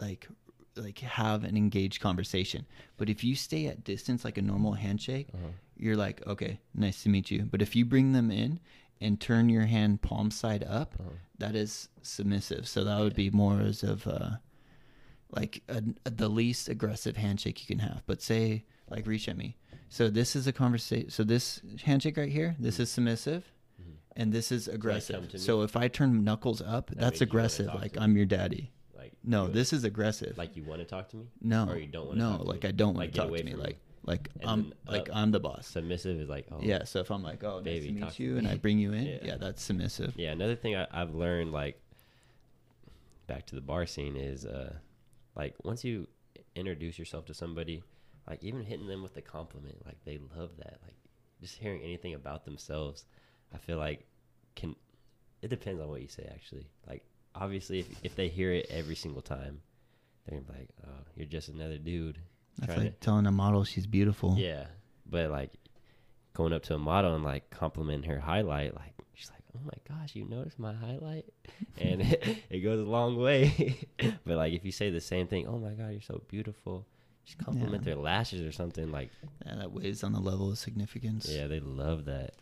[0.00, 0.26] like
[0.74, 2.64] like have an engaged conversation.
[2.96, 5.48] But if you stay at distance like a normal handshake, Uh-huh.
[5.76, 7.42] you're like, okay, nice to meet you.
[7.44, 8.58] But if you bring them in
[9.00, 11.10] and turn your hand palm side up, Uh-huh.
[11.38, 12.66] that is submissive.
[12.66, 14.30] So that would be more as of uh,
[15.30, 18.02] like a, a- the least aggressive handshake you can have.
[18.06, 19.56] But say like reach at me.
[19.92, 21.10] So this is a conversation.
[21.10, 23.44] So this handshake right here, this is submissive,
[23.78, 23.96] Mhm.
[24.16, 25.30] and this is aggressive.
[25.38, 27.66] So if I turn knuckles up, That that's means you wanna aggressive.
[27.74, 27.98] Like?
[28.00, 28.70] I'm your daddy.
[28.96, 30.38] Like No, you- this is aggressive.
[30.38, 31.26] like you want to talk to me.
[31.42, 32.68] no, or you don't wanna no, talk to like me?
[32.70, 33.52] I don't want Like, to talk to me.
[33.52, 33.54] me.
[33.54, 35.66] Like like And I'm then, like uh, I'm the boss.
[35.68, 36.84] Submissive is like oh Yeah.
[36.84, 39.04] So if I'm like, oh, Baby, nice to meet you, and I bring you in,
[39.12, 39.18] Yeah.
[39.22, 40.14] yeah, that's submissive.
[40.16, 41.78] Yeah, another thing I, I've learned, like,
[43.26, 44.74] back to the bar scene, is uh,
[45.36, 46.08] like once you
[46.56, 47.82] introduce yourself to somebody,
[48.28, 50.78] like even hitting them with a compliment, like they love that.
[50.84, 50.96] Like
[51.40, 53.04] just hearing anything about themselves,
[53.54, 54.06] I feel like
[54.54, 54.76] can.
[55.42, 56.68] It depends on what you say, actually.
[56.88, 57.02] Like
[57.34, 59.60] obviously, if if they hear it every single time,
[60.26, 62.18] they're gonna be like, "Oh, you're just another dude."
[62.58, 64.36] That's like telling a model she's beautiful.
[64.38, 64.66] Yeah,
[65.06, 65.52] but like
[66.34, 69.96] going up to a model and like complimenting her highlight, like she's like, "Oh my
[69.96, 71.26] gosh, you noticed my highlight?"
[71.78, 73.78] And it, it goes a long way.
[74.24, 76.86] but like if you say the same thing, "Oh my god, you're so beautiful,"
[77.24, 77.94] just compliment Yeah.
[77.94, 78.90] their lashes or something.
[78.90, 79.10] Like,
[79.46, 81.28] Yeah, that weighs on the level of significance.
[81.28, 82.34] yeah, they love that.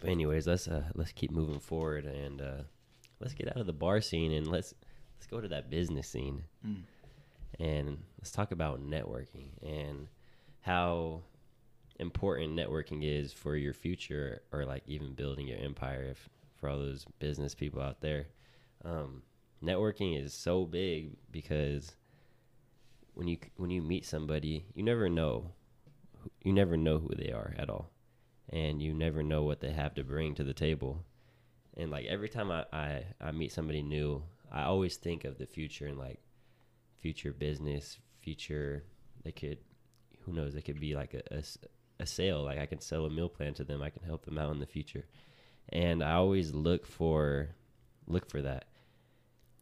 [0.00, 2.62] But anyways, let's uh let's keep moving forward and uh
[3.20, 4.74] let's get out of the bar scene and let's
[5.16, 6.82] let's go to that business scene Mm.
[7.60, 10.08] and let's talk about networking and
[10.60, 11.22] how
[12.00, 16.78] important networking is for your future or like even building your empire if for all
[16.78, 18.26] those business people out there
[18.84, 19.22] um,
[19.62, 21.94] networking is so big because
[23.14, 25.52] when you when you meet somebody you never know
[26.42, 27.90] you never know who they are at all.
[28.50, 31.04] And you never know what they have to bring to the table.
[31.76, 34.22] And like every time I, I, I meet somebody new
[34.52, 36.20] i always think of the future and like
[37.00, 38.84] future business future
[39.24, 39.58] they could
[40.20, 41.42] who knows it could be like a
[42.00, 42.42] a sale.
[42.42, 43.82] Like i can sell a meal plan to them.
[43.82, 45.06] I can help them out in the future.
[45.70, 47.50] And i always look for
[48.06, 48.66] look for that.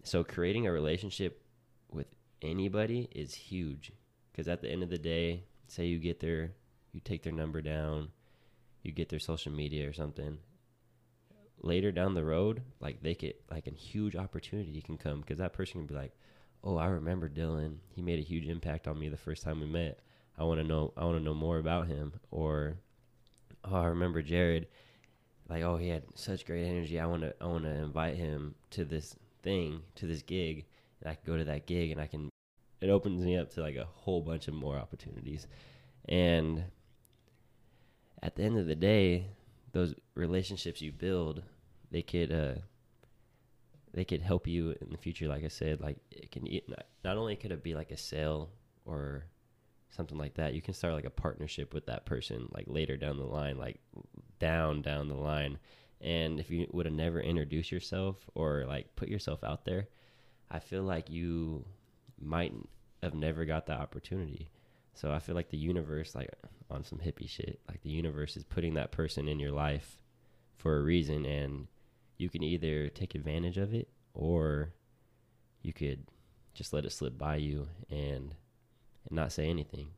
[0.03, 1.43] So creating a relationship
[1.91, 2.09] with
[2.44, 3.92] anybody is huge.
[4.31, 6.52] Because at the end of the day say you get their
[6.92, 8.09] you take their number down
[8.83, 10.38] you get their social media or something
[11.62, 15.20] later down the road like they could like a huge opportunity can come.
[15.20, 16.12] Because that person can be like
[16.64, 17.76] oh i remember dylan.
[17.94, 20.00] He made a huge impact on me the first time we met.
[20.38, 22.12] I want to know i want to know more about him.
[22.31, 22.76] Or
[23.64, 24.66] oh i remember jared.
[25.48, 26.98] Like oh he had such great energy.
[26.98, 30.66] I want to i want to invite him to this thing to this gig.
[31.00, 32.32] And i can go to that gig and i can
[32.83, 35.47] it opens me up to like a whole bunch of more opportunities.
[36.09, 36.64] And
[38.23, 39.27] at the end of the day
[39.73, 41.42] those relationships you build
[41.90, 42.55] they could uh
[43.95, 47.16] they could help you in the future like i said like it can not, not
[47.16, 48.51] only could it be like a sale
[48.85, 49.25] or
[49.90, 53.18] something like that you can start like a partnership with that person like later down
[53.18, 53.81] the line like
[54.38, 55.59] down down the line.
[56.01, 59.87] And if you would have never introduced yourself or like put yourself out there
[60.51, 61.64] i feel like you
[62.22, 62.54] might
[63.02, 64.48] have never got that opportunity
[64.94, 66.30] so i feel like the universe like
[66.70, 69.98] on some hippie shit like the universe is putting that person in your life
[70.56, 71.66] for a reason and
[72.18, 74.72] you can either take advantage of it or
[75.62, 76.06] you could
[76.54, 78.35] just let it slip by you and,
[79.08, 79.88] and not say anything.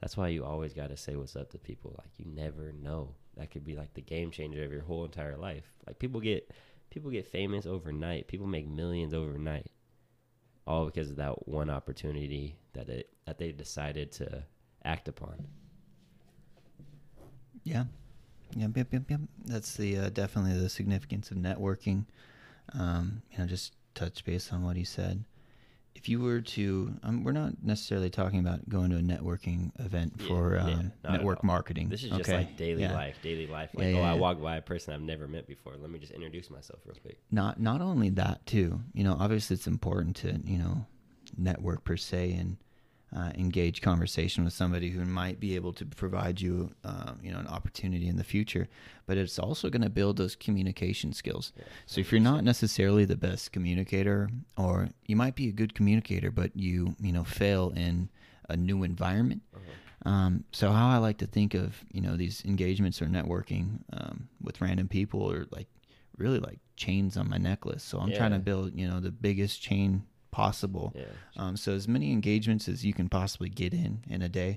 [0.00, 1.94] That's why you always got to say what's up to people.
[1.98, 3.14] Like you never know.
[3.36, 5.72] That could be like the game changer of your whole entire life.
[5.86, 6.50] Like people get
[6.90, 8.28] people get famous overnight.
[8.28, 9.70] People make millions overnight.
[10.66, 14.44] All because of that one opportunity that it that they decided to
[14.84, 15.46] act upon.
[17.64, 17.84] Yeah.
[18.56, 19.20] Yep, yep, yep, yep.
[19.44, 22.06] That's the uh, definitely the significance of networking.
[22.72, 25.24] Um, you know, just touch base on what he said.
[25.94, 30.14] If you were to, um, we're not necessarily talking about going to a networking event
[30.18, 31.88] Yeah, for yeah, um, at network marketing.
[31.90, 32.38] This is just okay?
[32.38, 32.94] like daily Yeah.
[32.94, 33.70] life, daily life.
[33.74, 34.18] Like, yeah, oh, I yeah.
[34.20, 35.74] walk by a person I've never met before.
[35.76, 37.18] Let me just introduce myself real quick.
[37.30, 40.86] not not only that too you know obviously it's important to you know
[41.36, 42.56] network per se and
[43.16, 47.38] uh, engage conversation with somebody who might be able to provide you uh, you know
[47.40, 48.68] an opportunity in the future
[49.06, 53.04] but it's also going to build those communication skills Yeah, so if you're not necessarily
[53.04, 57.72] the best communicator or you might be a good communicator but you you know fail
[57.76, 58.08] in
[58.48, 60.10] a new environment Uh-huh.
[60.10, 64.28] um, so how I like to think of you know these engagements or networking um,
[64.40, 65.66] with random people or like
[66.16, 67.82] really like chains on my necklace.
[67.82, 70.02] So I'm trying to build you know the biggest chain
[70.44, 70.92] possible.
[70.94, 71.04] Yeah.
[71.42, 74.52] Um, so as many engagements as you can possibly get in in a day.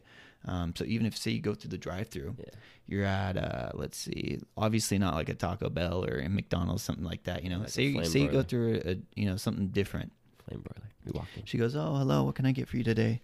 [0.45, 2.45] Um, so even if say you go through the drive-through, Yeah.
[2.89, 7.05] you're at uh, let's see, obviously not like a Taco Bell or a McDonald's something
[7.13, 7.43] like that.
[7.43, 10.11] You know, Like say you, say you go through a, a you know something different.
[10.45, 10.89] Flame broiler.
[11.05, 11.45] We walk in.
[11.45, 12.17] She goes, "Oh, hello.
[12.25, 13.21] What can I get for you today?"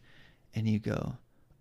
[0.55, 0.99] And you go,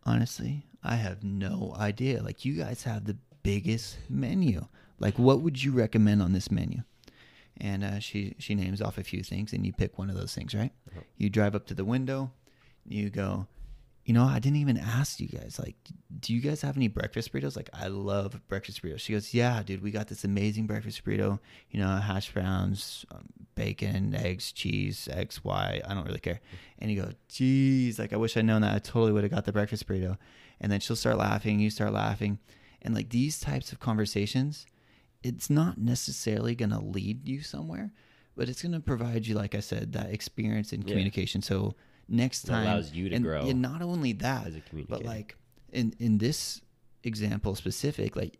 [0.04, 2.22] "Honestly, I have no idea.
[2.22, 4.66] Like you guys have the biggest menu.
[5.00, 6.82] Like what would you recommend on this menu?"
[7.60, 10.34] And uh, she she names off a few things, and you pick one of those
[10.34, 10.72] things, right?
[10.90, 11.00] Uh-huh.
[11.16, 12.30] You drive up to the window.
[12.86, 13.46] You go,
[14.08, 15.60] you know, I didn't even ask you guys.
[15.62, 15.76] Like,
[16.20, 17.56] do you guys have any breakfast burritos?
[17.56, 19.00] Like, I love breakfast burritos.
[19.00, 21.40] She goes, yeah, dude, we got this amazing breakfast burrito.
[21.70, 25.82] You know, hash browns, um, bacon, eggs, cheese, X, Y.
[25.86, 26.40] I don't really care.
[26.78, 28.74] And you go, geez, like I wish I'd known that.
[28.74, 30.16] I totally would have got the breakfast burrito.
[30.58, 31.60] And then she'll start laughing.
[31.60, 32.38] You start laughing,
[32.80, 34.64] and like these types of conversations,
[35.22, 37.92] it's not necessarily going to lead you somewhere,
[38.37, 40.88] but it's going to provide you, like I said, that experience in Yeah.
[40.88, 41.42] communication.
[41.42, 41.74] So
[42.09, 45.04] next It time, allows you to and, grow And not only that, as a but
[45.04, 45.37] like
[45.72, 46.61] in in this
[47.04, 48.38] example specific, like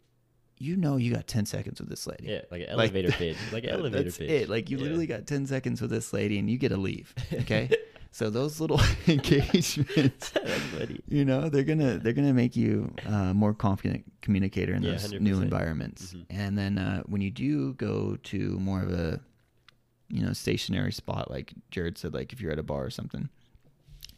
[0.61, 2.27] you know you got ten seconds with this lady.
[2.29, 3.37] yeah, like an Like, elevator pitch.
[3.53, 4.31] Like an elevator That's pitch.
[4.31, 4.49] it.
[4.49, 4.83] Like you Yeah.
[4.85, 7.15] literally got ten seconds with this lady, and you get to leave.
[7.33, 7.71] Okay,
[8.11, 10.33] so those little engagements,
[11.09, 15.13] you know, they're gonna they're gonna make you uh, more confident communicator in Yeah, those
[15.21, 15.43] new 100%.
[15.43, 16.15] environments.
[16.15, 16.25] Mhm.
[16.31, 19.21] And then uh, when you do go to more of a
[20.09, 23.29] you know stationary spot, like Jared said, like if you're at a bar or something,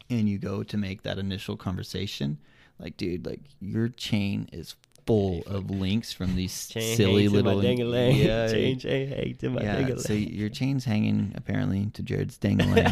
[0.09, 2.37] and you go to make that initial conversation,
[2.79, 4.75] like dude, like your chain is
[5.05, 9.75] full of links from these Chain silly little yeah, chain, chain, hang to my yeah,
[9.77, 9.99] ding-a-ling.
[9.99, 12.85] so your chain's hanging apparently to Jared's dangling,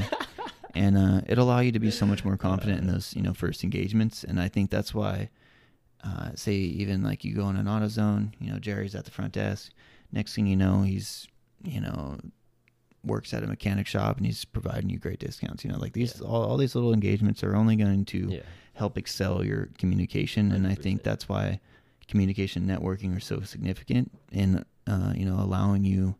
[0.75, 3.34] and uh, it'll allow you to be so much more confident in those you know
[3.34, 4.23] first engagements.
[4.23, 5.29] And I think that's why,
[6.03, 9.34] uh, say even like you go in an AutoZone, you know Jerry's at the front
[9.34, 9.71] desk.
[10.12, 11.27] Next thing you know, he's
[11.63, 12.17] you know
[13.03, 15.63] works at a mechanic shop and he's providing you great discounts.
[15.63, 16.27] You know, like these Yeah.
[16.27, 18.41] all, all these little engagements are only going to yeah.
[18.73, 21.60] help excel your communication and i think that's why
[22.08, 26.15] communication networking are so significant in uh, you know allowing you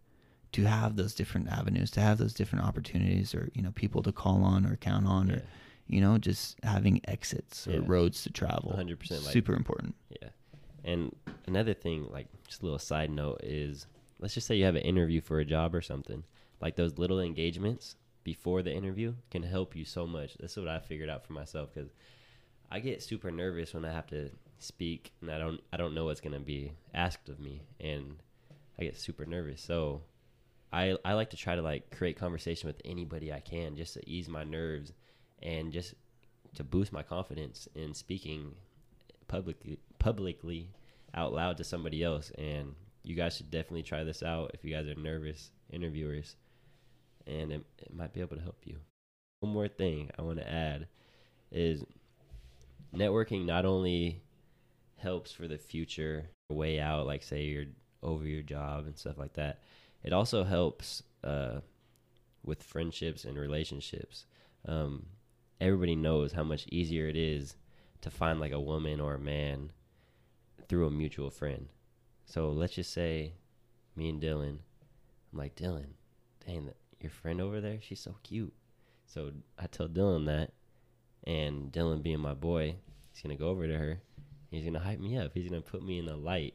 [0.54, 4.12] to have those different avenues to have those different opportunities or you know people to
[4.12, 5.36] call on or count on yeah.
[5.36, 5.44] or
[5.88, 7.80] you know just having exits or Yeah.
[7.86, 10.30] roads to travel 100% like- super important Yeah.
[10.86, 11.14] And
[11.46, 13.86] another thing, like just a little side note, is
[14.20, 16.24] let's just say you have an interview for a job or something.
[16.62, 20.38] Like those little engagements before the interview can help you so much.
[20.40, 21.92] That's what I figured out for myself because
[22.72, 26.06] I get super nervous when I have to speak and I don't I don't know
[26.06, 28.16] what's gonna be asked of me and
[28.80, 29.62] I get super nervous.
[29.62, 30.02] So
[30.72, 34.10] I I like to try to like create conversation with anybody I can just to
[34.10, 34.94] ease my nerves
[35.42, 35.94] and just
[36.56, 38.54] to boost my confidence in speaking
[39.28, 40.70] publicly publicly
[41.14, 42.32] out loud to somebody else.
[42.38, 46.36] And you guys should definitely try this out if you guys are nervous interviewers
[47.26, 48.78] and it, it might be able to help you.
[49.42, 50.88] One more thing i want to add
[51.52, 51.84] is
[52.94, 54.22] networking not only
[54.98, 57.66] helps for the future way out like say you're
[58.04, 59.62] over your job and stuff like that
[60.04, 61.60] it also helps uh,
[62.44, 64.26] with friendships and relationships
[64.68, 65.06] um,
[65.62, 67.56] everybody knows how much easier it is
[68.02, 69.72] to find like a woman or a man
[70.68, 71.68] through a mutual friend.
[72.26, 73.34] So let's just say
[73.96, 74.60] me and Dylan,
[75.32, 75.94] I'm like, Dylan,
[76.46, 78.54] dang, your friend over there, she's so cute.
[79.06, 80.52] So I tell Dylan that,
[81.26, 82.76] and Dylan being my boy,
[83.12, 84.00] he's gonna go over to her.
[84.52, 85.32] He's gonna hype me up.
[85.34, 86.54] He's gonna put me in the light,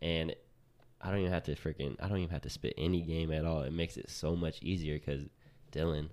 [0.00, 0.34] and
[1.00, 3.44] I don't even have to freaking I don't even have to spit any game at
[3.44, 3.62] all.
[3.62, 5.26] It makes it so much easier because
[5.72, 6.08] Dylan,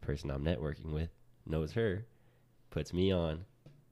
[0.00, 1.10] the person I'm networking with,
[1.46, 2.04] knows her,
[2.70, 3.44] puts me on,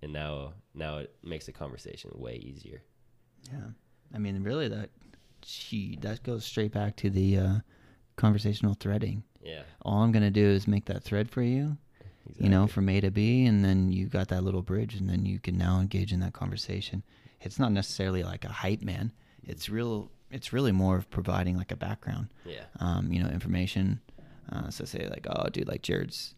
[0.03, 2.83] and now now it makes the conversation way easier.
[3.51, 3.69] Yeah,
[4.15, 4.91] I mean, really, that
[5.43, 7.55] she that goes straight back to the uh,
[8.17, 9.23] conversational threading.
[9.43, 11.77] Yeah, All I'm gonna do is make that thread for you,
[12.27, 12.45] exactly.
[12.45, 15.25] you know, from A to B, and then you got that little bridge, and then
[15.25, 17.03] you can now engage in that conversation.
[17.41, 19.13] It's not necessarily like a hype man.
[19.47, 20.11] It's real.
[20.31, 24.01] It's really more of providing like a background, yeah, um, you know, information.
[24.51, 26.35] Uh, so say like, oh, dude, like Jared's,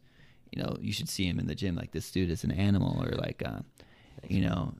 [0.52, 1.74] you know, you should see him in the gym.
[1.74, 3.60] Like this dude is an animal, or like, uh,
[4.28, 4.74] you know,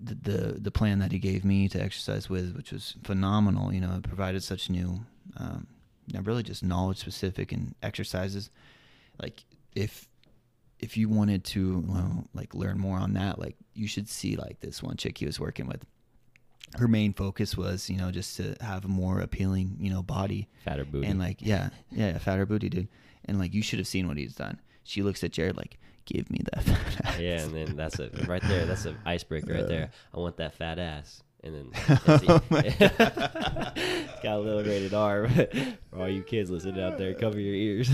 [0.00, 3.72] the, the the plan that he gave me to exercise with, which was phenomenal.
[3.72, 5.00] You know, it provided such new,
[5.36, 5.66] um,
[6.06, 8.50] you know, really just knowledge specific and exercises.
[9.20, 10.08] Like if
[10.78, 14.60] if you wanted to well, like learn more on that, like you should see like
[14.60, 15.84] this one chick he was working with.
[16.76, 20.48] Her main focus was, you know, just to have a more appealing, you know, body
[20.64, 21.06] fatter booty.
[21.06, 22.88] and like, yeah, yeah, fatter booty, dude.
[23.26, 24.58] And like, you should have seen what he's done.
[24.84, 28.08] She looks at Jared like, "Give me that." Fat ass." yeah, and then that's a
[28.26, 28.64] right there.
[28.66, 29.90] That's an icebreaker right there.
[30.14, 31.70] I want that fat ass, and then
[32.08, 32.74] Oh it.
[33.76, 37.14] it's got a little rated R for all you kids listening out there.
[37.14, 37.90] Cover your ears.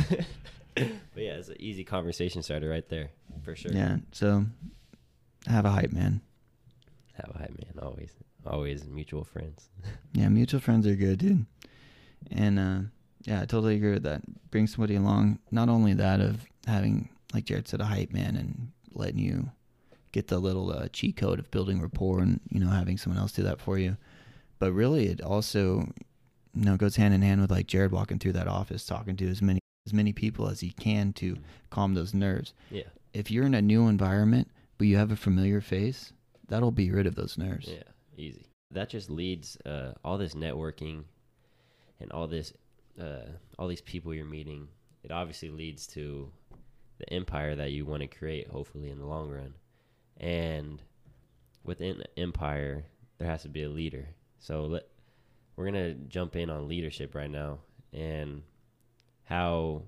[0.74, 3.10] but yeah, it's an easy conversation starter right there
[3.42, 3.72] for sure.
[3.72, 3.96] Yeah.
[4.12, 4.46] So,
[5.46, 6.20] have a hype, man.
[7.14, 7.84] have a hype man.
[7.84, 8.12] Always,
[8.46, 9.68] always mutual friends.
[10.14, 11.46] Yeah, mutual friends are good, dude.
[12.30, 12.78] And uh,
[13.24, 14.22] yeah, I totally agree with that.
[14.50, 15.38] Bring somebody along.
[15.50, 19.50] Not only that of having, like Jared said, a hype man and letting you
[20.10, 23.32] get the little uh, cheat code of building rapport and you know having someone else
[23.32, 23.96] do that for you,
[24.58, 25.86] but really it also
[26.54, 29.28] you know goes hand in hand with like Jared walking through that office, talking to
[29.28, 31.36] as many as many people as he can to
[31.70, 32.54] calm those nerves.
[32.70, 34.48] Yeah, If you're in a new environment
[34.78, 36.12] but you have a familiar face,
[36.48, 37.68] that'll be rid of those nerves.
[37.68, 37.82] yeah,
[38.18, 38.46] easy.
[38.70, 41.04] That just leads uh, all this networking
[42.00, 42.52] and all this,
[43.00, 43.26] uh,
[43.58, 44.68] all these people you're meeting.
[45.02, 46.30] It obviously leads to
[46.98, 49.54] the empire that you want to create, hopefully in the long run.
[50.18, 50.82] And
[51.64, 52.84] within the empire,
[53.18, 54.08] there has to be a leader.
[54.38, 54.86] So let
[55.56, 57.58] we're gonna jump in on leadership right now
[57.92, 58.42] and
[59.24, 59.82] how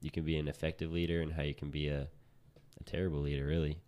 [0.00, 3.46] you can be an effective leader and how you can be a, a terrible leader,
[3.46, 3.78] really.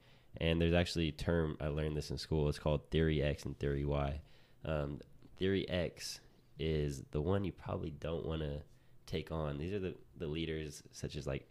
[0.41, 2.49] And there's actually a term I learned this in school.
[2.49, 4.21] It's called theory X and theory Y.
[4.65, 5.01] Um,
[5.39, 6.21] theory X
[6.59, 8.63] is the one you probably don't want to
[9.07, 9.59] take on.
[9.59, 11.47] These are the, the leaders such as like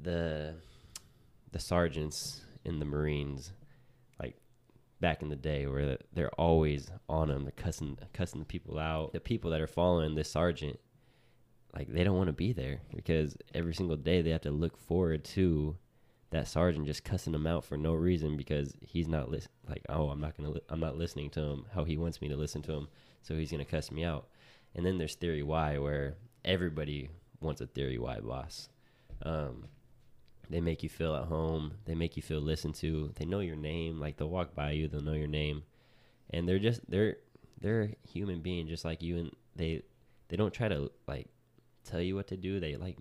[0.00, 0.54] the
[1.52, 3.52] the sergeants in the Marines,
[4.20, 4.36] like
[5.00, 7.44] back in the day, where they're always on them.
[7.44, 9.12] They're cussing cussing the people out.
[9.12, 10.78] The people that are following this sergeant,
[11.74, 14.76] like they don't want to be there because every single day they have to look
[14.76, 15.76] forward to
[16.34, 20.08] that sergeant just cussing them out for no reason because he's not lis- like oh
[20.08, 22.60] I'm not gonna li- I'm not listening to him how he wants me to listen
[22.62, 22.88] to him
[23.22, 24.26] so he's gonna cuss me out.
[24.74, 27.08] And then there's theory Y where everybody
[27.40, 28.68] wants a theory Y boss.
[29.22, 29.66] Um,
[30.50, 31.74] they make you feel at home.
[31.84, 33.12] They make you feel listened to.
[33.14, 34.00] They know your name.
[34.00, 34.88] Like they'll walk by you.
[34.88, 35.62] They'll know your name.
[36.30, 37.16] And they're just they're
[37.60, 39.82] they're a human being just like you and they
[40.28, 41.28] they don't try to like
[41.84, 42.58] tell you what to do.
[42.58, 42.98] They like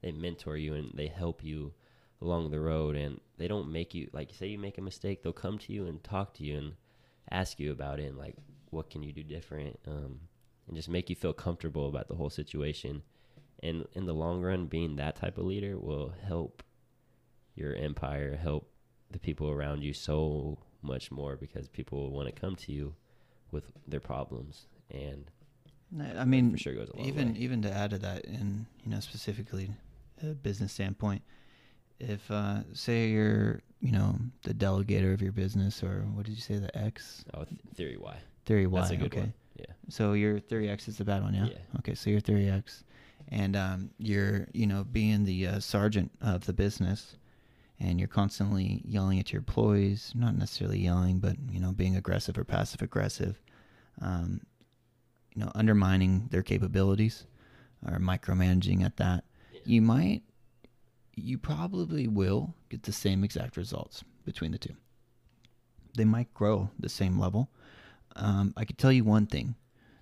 [0.00, 1.74] they mentor you and they help you
[2.22, 5.32] along the road and they don't make you like say you make a mistake they'll
[5.32, 6.72] come to you and talk to you and
[7.30, 8.34] ask you about it and like
[8.70, 10.20] what can you do different um,
[10.66, 13.02] and just make you feel comfortable about the whole situation
[13.62, 16.62] and in the long run being that type of leader will help
[17.54, 18.70] your empire help
[19.10, 22.94] the people around you so much more because people will want to come to you
[23.50, 25.30] with their problems and
[26.16, 27.38] I mean, for sure goes a long even way.
[27.40, 29.70] even to add to that, in you know specifically
[30.22, 31.22] a business standpoint,
[32.00, 36.42] if uh, say you're you know the delegator of your business, or what did you
[36.42, 38.80] say, the X oh, th- theory Y theory Y?
[38.80, 41.46] that's a good okay, one yeah so your theory X is the bad one, yeah.
[41.46, 41.78] Yeah.
[41.78, 42.84] Okay, so your theory X,
[43.28, 47.16] and um, you're you know being the uh, sergeant of the business,
[47.78, 52.38] and you're constantly yelling at your employees, not necessarily yelling, but you know being aggressive
[52.38, 53.40] or passive aggressive,
[54.00, 54.40] um,
[55.34, 57.26] you know undermining their capabilities,
[57.86, 59.24] or micromanaging at that.
[59.52, 59.60] Yeah.
[59.64, 60.22] You might,
[61.14, 64.74] you probably will get the same exact results between the two.
[65.96, 67.50] They might grow the same level.
[68.16, 69.54] Um, I could tell you one thing: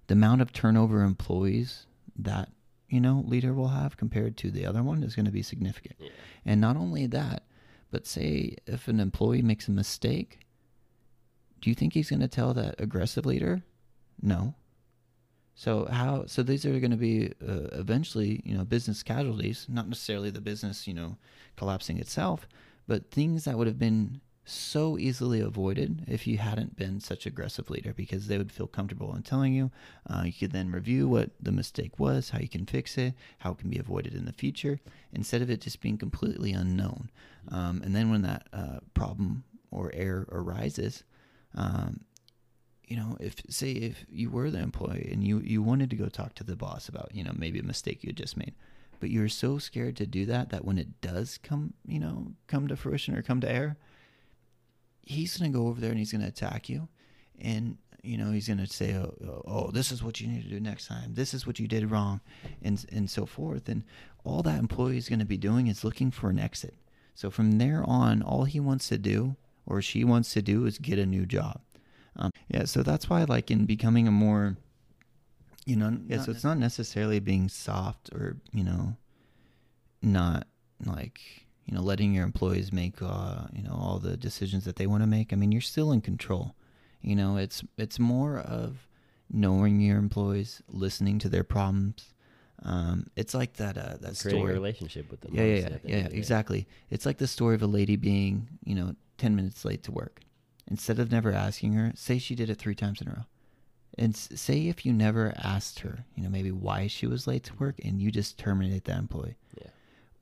[0.06, 1.86] the amount of turnover employees
[2.16, 2.50] that
[2.88, 5.96] you know leader will have compared to the other one is going to be significant.
[5.98, 6.10] yeah
[6.44, 7.44] And not only that,
[7.90, 10.40] but say if an employee makes a mistake,
[11.60, 13.62] do you think he's going to tell that aggressive leader?
[14.20, 14.54] No.
[15.58, 16.24] So how?
[16.26, 19.66] So these are going to be uh, eventually, you know, business casualties.
[19.68, 21.18] Not necessarily the business, you know,
[21.56, 22.46] collapsing itself,
[22.86, 27.70] but things that would have been so easily avoided if you hadn't been such aggressive
[27.70, 29.72] leader because they would feel comfortable in telling you.
[30.08, 33.50] Uh, you could then review what the mistake was, how you can fix it, how
[33.50, 34.78] it can be avoided in the future,
[35.12, 37.10] instead of it just being completely unknown.
[37.50, 39.42] Um, and then when that uh, problem
[39.72, 41.02] or error arises,
[41.56, 42.02] um,
[42.88, 46.08] you know, if say if you were the employee and you you wanted to go
[46.08, 48.54] talk to the boss about you know maybe a mistake you had just made,
[48.98, 52.66] but you're so scared to do that that when it does come you know come
[52.66, 53.76] to fruition or come to air,
[55.02, 56.88] he's gonna go over there and he's gonna attack you,
[57.38, 60.48] and you know he's gonna say oh, oh, oh this is what you need to
[60.48, 61.12] do next time.
[61.12, 62.22] This is what you did wrong,
[62.62, 63.84] and and so forth, and
[64.24, 66.74] all that employee is gonna be doing is looking for an exit.
[67.14, 69.36] So from there on, all he wants to do
[69.66, 71.60] or she wants to do is get a new job
[72.18, 74.56] um, yeah, so that's why, like, in becoming a more,
[75.64, 78.96] you know, yeah, so it's not necessarily being soft or, you know,
[80.02, 80.46] not
[80.84, 81.20] like,
[81.66, 85.02] you know, letting your employees make, uh, you know, all the decisions that they want
[85.02, 85.32] to make.
[85.32, 86.54] I mean, you're still in control.
[87.02, 88.88] You know, it's it's more of
[89.30, 92.14] knowing your employees, listening to their problems.
[92.64, 94.50] Um, it's like that uh, that creating story.
[94.50, 95.32] a relationship with them.
[95.32, 96.66] Yeah, yeah, yeah, yeah exactly.
[96.90, 100.22] It's like the story of a lady being, you know, ten minutes late to work
[100.70, 103.24] instead of never asking her, say she did it three times in a row.
[103.96, 107.54] And say if you never asked her, you know, maybe why she was late to
[107.54, 109.36] work and you just terminate that employee.
[109.60, 109.70] Yeah.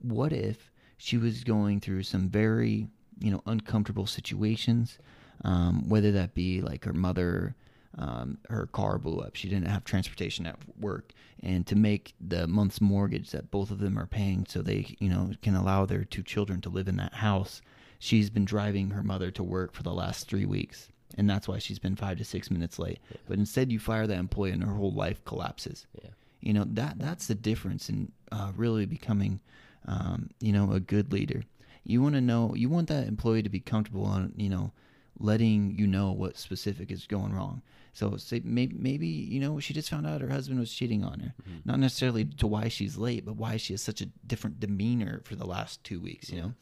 [0.00, 2.88] What if she was going through some very,
[3.18, 4.98] you know, uncomfortable situations,
[5.44, 7.54] um, whether that be like her mother,
[7.98, 9.34] um, her car blew up.
[9.36, 11.12] She didn't have transportation at work.
[11.42, 15.10] And to make the month's mortgage that both of them are paying so they, you
[15.10, 17.60] know, can allow their two children to live in that house–
[17.98, 20.88] she's been driving her mother to work for the last three weeks.
[21.16, 22.98] And that's why she's been five to six minutes late.
[23.10, 23.18] Yeah.
[23.28, 25.86] But instead, you fire that employee and her whole life collapses.
[26.02, 26.10] Yeah.
[26.40, 29.40] You know, that that's the difference in uh, really becoming,
[29.86, 31.42] um, you know, a good leader.
[31.84, 34.72] You want to know, you want that employee to be comfortable on, you know,
[35.18, 37.62] letting you know what specific is going wrong.
[37.92, 41.20] So say maybe, maybe you know she just found out her husband was cheating on
[41.20, 41.60] her, mm-hmm.
[41.64, 45.34] not necessarily to why she's late, but why she has such a different demeanor for
[45.34, 46.28] the last two weeks.
[46.30, 46.54] You know,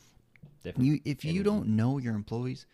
[0.78, 2.66] You if you don't know your employees,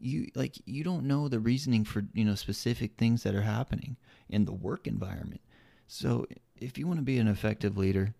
[0.00, 3.96] you like you don't know the reasoning for you know specific things that are happening
[4.28, 5.40] in the work environment.
[5.86, 6.26] So
[6.56, 8.14] if you want to be an effective leader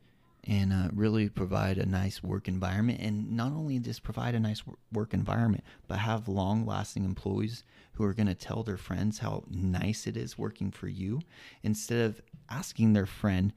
[0.44, 4.62] and uh, really provide a nice work environment, and not only just provide a nice
[4.92, 7.64] work environment, but have long-lasting employees
[7.94, 11.20] who are going to tell their friends how nice it is working for you,
[11.62, 13.52] instead of asking their friend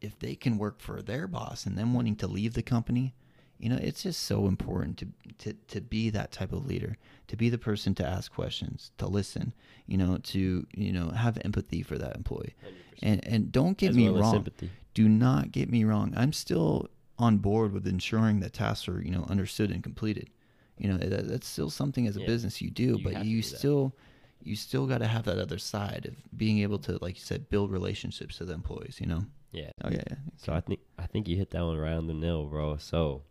[0.00, 3.14] if they can work for their boss and then wanting to leave the company
[3.62, 5.06] you know it's just so important to,
[5.38, 6.96] to to be that type of leader
[7.28, 9.54] to be the person to ask questions to listen
[9.86, 12.54] you know to you know have empathy for that employee.
[12.64, 12.98] 100%.
[13.02, 14.46] and and don't get As me well wrong.
[14.94, 16.12] do not get me wrong.
[16.16, 16.88] I'm still
[17.18, 20.30] on board with ensuring that tasks are you know understood and completed.
[20.78, 22.26] You know that, that's still something as a yeah.
[22.26, 23.94] business you do you but you still
[24.42, 27.48] you still got to have that other side of being able to like you said
[27.48, 29.24] build relationships with employees you know?
[29.52, 29.70] Yeah.
[29.84, 30.16] Oh yeah, yeah.
[30.38, 32.78] so i think i think you hit that one right on the nail bro.
[32.78, 33.22] So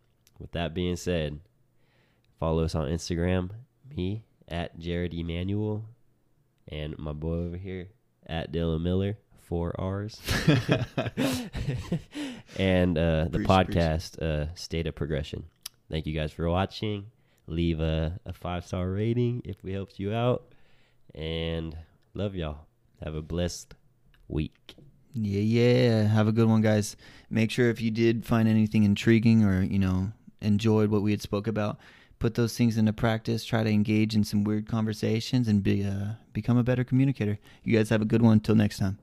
[0.42, 1.40] with that being said,
[2.40, 3.52] follow us on Instagram,
[3.96, 5.86] me at Jared Emanuel,
[6.68, 7.90] and my boy over here
[8.26, 10.20] at Dylan Miller, four R's.
[12.58, 15.46] and uh, the podcast, uh, State of Progression.
[15.90, 17.06] Thank you guys for watching.
[17.48, 20.54] Leave a, a five star rating if we helped you out.
[21.14, 21.78] And
[22.14, 22.66] love y'all.
[23.04, 23.74] Have a blessed
[24.28, 24.76] week.
[25.14, 26.04] Yeah, yeah.
[26.04, 26.96] Have a good one, guys.
[27.30, 31.22] Make sure if you did find anything intriguing or, you know, enjoyed what we had
[31.22, 31.78] spoke about,
[32.20, 36.14] put those things into practice, try to engage in some weird conversations, and be uh,
[36.34, 37.40] become a better communicator.
[37.64, 38.40] You guys have a good one.
[38.40, 38.98] Till next time.